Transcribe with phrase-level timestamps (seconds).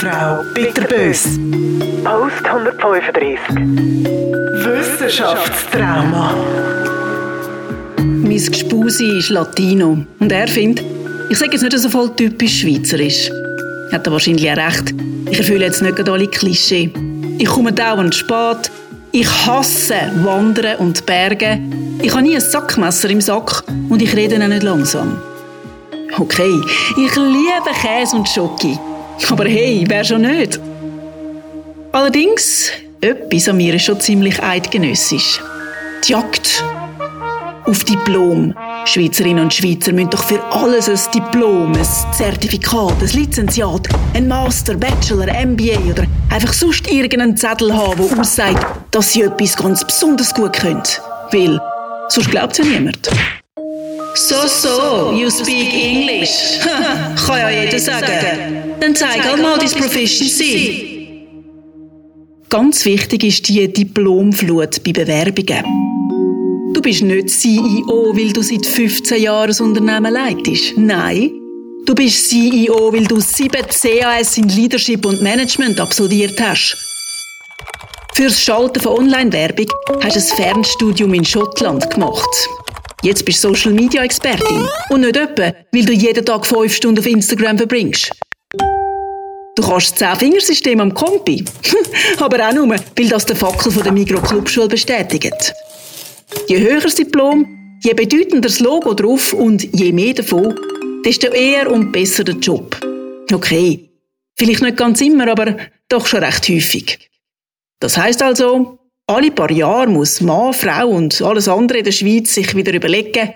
[0.00, 1.38] Frau Bitterbös.
[2.02, 3.54] Post 135.
[4.64, 6.34] Wissenschaftstrauma.
[7.98, 10.86] Mein Gespusi ist Latino und er findet,
[11.28, 13.30] ich sage jetzt nicht so voll typisch schweizerisch.
[13.92, 14.94] Hat er wahrscheinlich auch recht.
[15.30, 16.90] Ich erfülle jetzt nicht alle Klischee.
[17.36, 18.70] Ich komme dauernd spät.
[19.12, 21.60] Ich hasse Wandern und Berge.
[22.00, 25.20] Ich habe nie ein Sackmesser im Sack und ich rede auch nicht langsam.
[26.18, 26.58] Okay,
[26.96, 28.78] ich liebe Käse und Schoki.
[29.28, 30.60] Aber hey, wer schon nicht?
[31.92, 32.70] Allerdings,
[33.00, 35.40] etwas an mir ist schon ziemlich eidgenössisch.
[36.04, 36.62] Die Jagd
[37.64, 38.54] auf Diplom.
[38.84, 44.74] Schweizerinnen und Schweizer müssen doch für alles ein Diplom, ein Zertifikat, ein Lizenziat, ein Master,
[44.74, 50.34] Bachelor, MBA oder einfach sonst irgendeinen Zettel haben, der aussagt, dass sie etwas ganz besonders
[50.34, 50.82] gut können.
[51.30, 51.60] Weil,
[52.08, 53.10] sonst glaubt ja niemand.
[54.20, 56.60] So, so, you speak English.
[57.26, 58.74] Kann ja jeder sagen.
[58.78, 61.26] Dann zeig halt mal deine Proficiency.
[62.50, 65.64] Ganz wichtig ist die Diplomflut bei Bewerbungen.
[66.74, 70.76] Du bist nicht CEO, weil du seit 15 Jahren ein Unternehmen leitest.
[70.76, 71.30] Nein.
[71.86, 76.76] Du bist CEO, weil du sieben CAS in Leadership und Management absolviert hast.
[78.14, 79.66] Fürs Schalten von Online-Werbung
[80.02, 82.28] hast du ein Fernstudium in Schottland gemacht.
[83.02, 84.66] Jetzt bist du Social Media Expertin.
[84.90, 88.10] Und nicht etwa, weil du jeden Tag fünf Stunden auf Instagram verbringst.
[89.56, 91.44] Du kannst das Zehn-Fingersystem am Kompi.
[92.18, 95.54] Aber auch nur, weil das der Fackel von der Migro-Clubschule bestätigt.
[96.48, 100.54] Je höher das Diplom, je bedeutender das Logo drauf und je mehr davon,
[101.04, 102.78] desto eher und besser der Job.
[103.32, 103.88] Okay,
[104.36, 105.56] vielleicht nicht ganz immer, aber
[105.88, 107.10] doch schon recht häufig.
[107.80, 108.79] Das heißt also,
[109.10, 113.34] alle paar Jahre muss Mann, Frau und alles andere in der Schweiz sich wieder überlegen,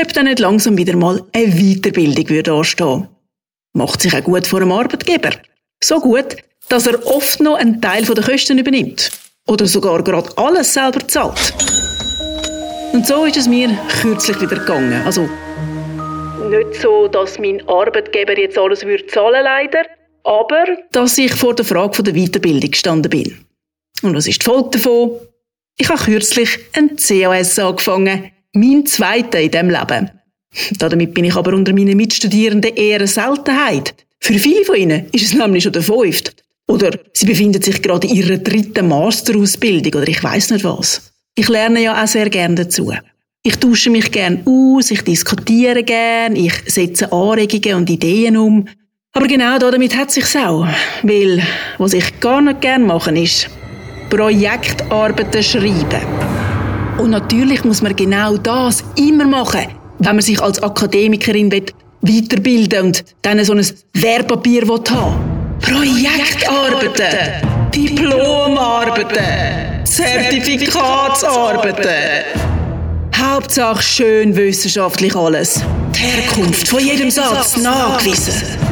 [0.00, 3.08] ob dann nicht langsam wieder mal eine Weiterbildung würde anstehen.
[3.72, 5.30] Macht sich auch gut vor einem Arbeitgeber.
[5.82, 6.36] So gut,
[6.68, 9.10] dass er oft noch einen Teil der Kosten übernimmt.
[9.48, 11.52] Oder sogar gerade alles selber zahlt.
[12.92, 15.02] Und so ist es mir kürzlich wieder gegangen.
[15.04, 15.28] Also,
[16.48, 19.84] nicht so, dass mein Arbeitgeber jetzt alles würde zahlen leider,
[20.22, 23.47] aber dass ich vor der Frage der Weiterbildung gestanden bin.
[24.02, 25.10] Und was ist die Folge davon?
[25.76, 30.10] Ich habe kürzlich ein CAS angefangen, mein zweiter in diesem Leben.
[30.78, 33.94] Damit bin ich aber unter meinen Mitstudierenden eher eine Seltenheit.
[34.20, 36.32] Für viele von ihnen ist es nämlich schon der fünfte.
[36.66, 41.12] Oder sie befinden sich gerade in ihrer dritten Masterausbildung oder ich weiß nicht was.
[41.34, 42.92] Ich lerne ja auch sehr gerne dazu.
[43.42, 48.66] Ich tausche mich gern aus, ich diskutiere gern, ich setze Anregungen und Ideen um.
[49.12, 50.66] Aber genau damit hat sich's auch.
[51.02, 51.42] Weil,
[51.78, 53.48] was ich gar nicht gern mache, ist
[54.10, 56.06] Projektarbeiten schreiben.
[56.98, 59.66] Und natürlich muss man genau das immer machen,
[59.98, 61.52] wenn man sich als Akademikerin
[62.00, 71.90] weiterbilden und dann so ein Wehrpapier haben Projektarbeiten, Diplomarbeiten, Zertifikatsarbeiten.
[73.16, 75.60] Hauptsache schön wissenschaftlich alles.
[75.94, 78.67] Die Herkunft von jedem Satz nachgewiesen.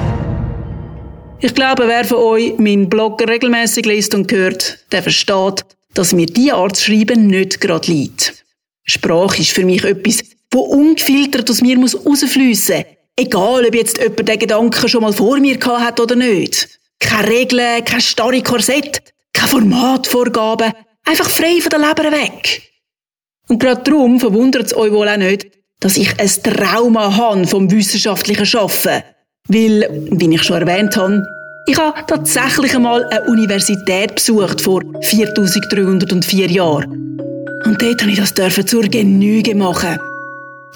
[1.39, 6.27] Ich glaube, wer von euch meinen Blog regelmäßig liest und hört, der versteht, dass mir
[6.27, 8.45] diese Art zu schreiben nicht gerade liegt.
[8.85, 12.87] Sprache ist für mich etwas, wo ungefiltert aus mir rausfliessen muss.
[13.17, 16.69] Egal, ob jetzt jemand den Gedanken schon mal vor mir gehabt hat oder nicht.
[16.99, 19.03] Keine Regeln, kein starre Korsett,
[19.35, 20.73] keine Formatvorgaben.
[21.05, 22.63] Einfach frei von der Leber weg.
[23.49, 25.49] Und gerade darum verwundert es euch wohl auch nicht,
[25.81, 29.03] dass ich ein Trauma habe vom wissenschaftlichen Schaffen.
[29.49, 31.27] Weil, wie ich schon erwähnt habe,
[31.69, 37.19] ich habe tatsächlich einmal eine Universität besucht vor 4304 Jahren.
[37.65, 39.99] Und dort habe ich das dürfen zur Genüge machen.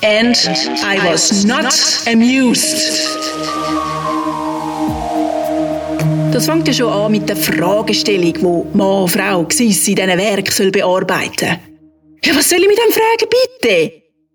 [0.03, 0.37] And
[0.83, 1.75] I was not
[2.07, 3.19] amused.
[6.33, 10.73] Das fängt ja schon an mit der Fragestellung, die Mann, Frau, Gsisse in diesen Werk
[10.73, 11.59] bearbeiten soll.
[12.25, 13.29] Ja, was soll ich mit dem fragen,
[13.61, 13.93] bitte?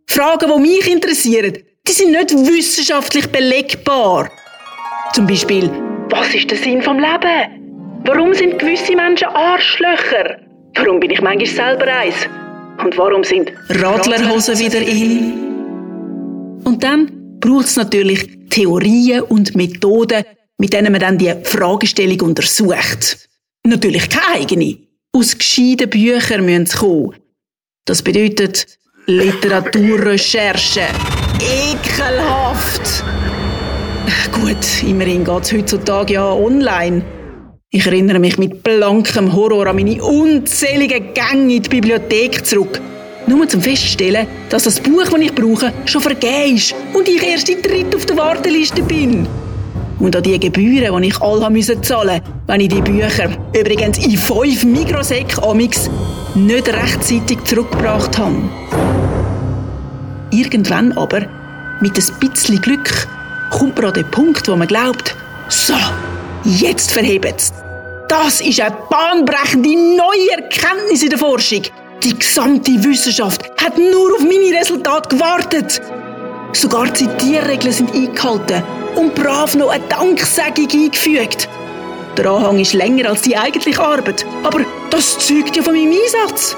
[0.08, 1.54] Fragen, die mich interessieren,
[1.88, 4.30] die sind nicht wissenschaftlich belegbar.
[5.14, 5.70] Zum Beispiel,
[6.10, 8.02] was ist der Sinn vom Leben?
[8.06, 10.40] Warum sind gewisse Menschen Arschlöcher?
[10.76, 12.16] Warum bin ich manchmal selber eins?
[12.84, 15.46] Und warum sind Radlerhosen wieder in?
[16.64, 20.24] Und dann braucht es natürlich Theorien und Methoden,
[20.58, 23.30] mit denen man dann die Fragestellung untersucht.
[23.66, 24.78] Natürlich keine eigene.
[25.14, 27.16] Aus gescheiten Büchern müssen sie kommen.
[27.86, 28.66] Das bedeutet
[29.08, 30.82] Literaturrecherche.
[31.40, 33.04] Ekelhaft!
[34.32, 37.04] Gut, immerhin geht es heutzutage ja online.
[37.70, 42.82] Ich erinnere mich mit blankem Horror an meine unzähligen Gänge in die Bibliothek zurück.
[43.28, 47.50] Nur zum Feststellen, dass das Buch, das ich brauche, schon vergeben ist und ich erst
[47.50, 49.28] in dritt auf der Warteliste bin.
[50.00, 54.18] Und an die Gebühren, die ich alle zahlen musste, wenn ich die Bücher, übrigens in
[54.18, 55.92] fünf Mikrosäck amix,
[56.34, 58.36] nicht rechtzeitig zurückgebracht habe.
[60.36, 61.22] Irgendwann aber,
[61.80, 63.08] mit ein bisschen Glück,
[63.52, 65.16] kommt man an den Punkt, wo man glaubt,
[65.48, 65.76] so,
[66.44, 67.54] jetzt verhebt's.
[68.10, 71.62] Das ist eine bahnbrechende neue Erkenntnis in der Forschung.
[72.04, 75.82] Die gesamte Wissenschaft hat nur auf meine Resultate gewartet.
[76.52, 78.62] Sogar die Tierregeln sind eingehalten
[78.96, 81.48] und brav noch eine Danksagung eingefügt.
[82.18, 86.58] Der Anhang ist länger als die eigentliche Arbeit, aber das zeugt ja von meinem Einsatz.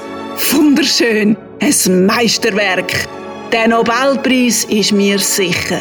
[0.50, 3.06] Wunderschön, ein Meisterwerk.
[3.52, 5.80] Der Nobelpreis ist mir sicher.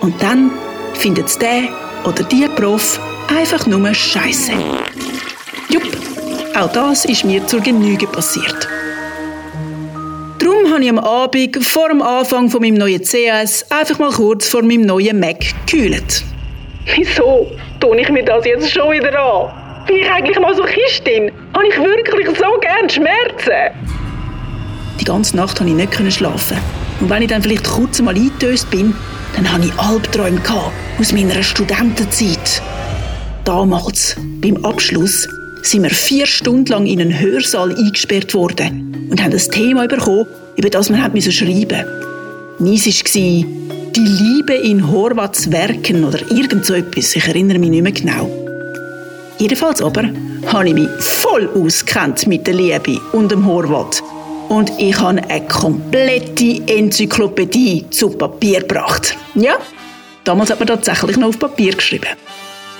[0.00, 0.52] Und dann
[0.92, 1.64] findet der
[2.04, 3.00] oder die Prof
[3.36, 4.52] einfach nur Scheiße.
[5.70, 5.82] Jupp,
[6.56, 8.68] auch das ist mir zur Genüge passiert.
[10.38, 14.48] Darum habe ich am Abend vor dem Anfang von meinem neuen CS einfach mal kurz
[14.48, 16.22] vor meinem neuen Mac gekühlt.
[16.94, 17.50] Wieso
[17.80, 19.84] tue ich mir das jetzt schon wieder an?
[19.88, 21.32] Bin ich eigentlich mal so Kistin?
[21.54, 23.93] Habe ich wirklich so gern Schmerzen?
[25.00, 26.58] Die ganze Nacht konnte ich nicht schlafen.
[27.00, 28.94] Und wenn ich dann vielleicht kurz mal eingetöst bin,
[29.34, 30.40] dann hatte ich Albträume
[30.98, 32.62] aus meiner Studentenzeit.
[33.44, 35.28] Damals, beim Abschluss,
[35.62, 40.26] sind wir vier Stunden lang in einen Hörsaal eingesperrt worden und haben ein Thema bekommen,
[40.56, 41.84] über das wir schreiben mussten.
[42.58, 43.46] Nies war
[43.92, 47.16] «Die Liebe in Horvaths Werken» oder irgend so etwas.
[47.16, 48.30] Ich erinnere mich nicht mehr genau.
[49.38, 50.04] Jedenfalls aber
[50.46, 54.02] habe ich mich voll auskennt mit der Liebe und dem Horvath.
[54.48, 59.16] Und ich habe eine komplette Enzyklopädie zu Papier gebracht.
[59.34, 59.56] Ja,
[60.24, 62.10] damals hat man tatsächlich noch auf Papier geschrieben.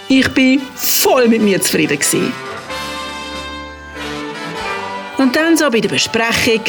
[0.08, 2.32] Ich bin voll mit mir zufrieden gewesen.
[5.16, 6.60] Und dann so bei der Besprechung.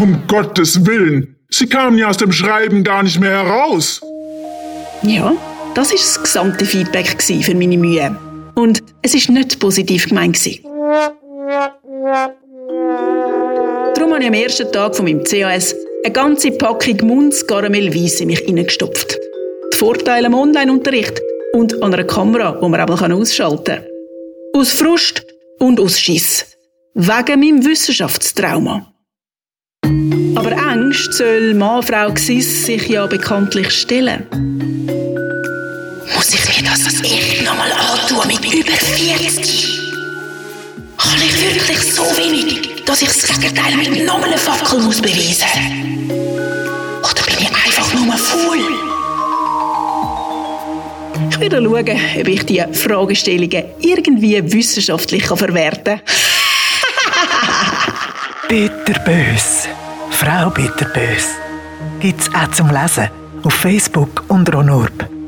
[0.00, 4.00] Um Gottes Willen, Sie kamen ja aus dem Schreiben gar nicht mehr heraus.
[5.02, 5.32] Ja,
[5.74, 8.16] das ist das gesamte Feedback für meine Mühe.
[8.54, 10.38] Und es ist nicht positiv gemeint.
[10.46, 10.69] Darum
[14.30, 15.74] am ersten Tag von meinem CAS
[16.04, 19.18] eine ganze Packung Munds Karamell Weiss in mich hineingestopft.
[19.72, 21.20] Die Vorteile am Online-Unterricht
[21.52, 23.84] und an einer Kamera, die man aber ausschalten kann.
[24.54, 25.26] Aus Frust
[25.58, 26.46] und aus Schiss.
[26.94, 28.92] Wegen meinem Wissenschaftstrauma.
[30.36, 34.28] Aber Angst soll Mann-Frau Xiss sich ja bekanntlich stellen.
[36.14, 39.80] Muss ich mir das echt nochmal antun mit über 40?
[40.98, 46.10] Kann ich wirklich so wenig, dass ich das Gegenteil mit nochmal einer Fackel muss beweisen
[46.10, 48.58] Oder bin ich einfach nur faul?
[51.30, 56.02] Ich werde schauen, ob ich diese Fragestellungen irgendwie wissenschaftlich verwerten kann.
[58.48, 59.68] Bitterbös.
[60.10, 61.28] Frau Bitterbös.
[62.00, 63.08] Gibt's auch zum Lesen
[63.44, 65.19] auf Facebook und Ronorb.